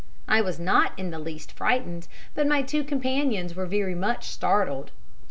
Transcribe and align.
I 0.27 0.41
was 0.41 0.59
not 0.59 0.97
in 0.97 1.11
the 1.11 1.19
least 1.19 1.51
frightened, 1.51 2.07
but 2.33 2.47
my 2.47 2.63
two 2.63 2.83
companions 2.83 3.53
were 3.53 3.67
very 3.67 3.93
much 3.93 4.23
startled. 4.31 4.89